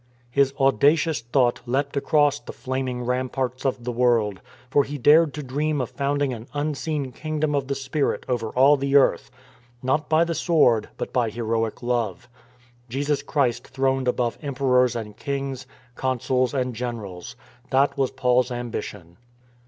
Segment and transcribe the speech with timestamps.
[0.31, 5.43] His audacious thought leapt across" the flaming ramparts of the world," for he dared to
[5.43, 9.29] dream of founding an unseen kingdom of the Spirit over all the earth,
[9.83, 12.27] not by the sword, but by heroic love;
[12.89, 17.35] Jesus Christ throned above emperors and kings, consuls and generals.
[17.69, 19.17] That was Paul's ambition.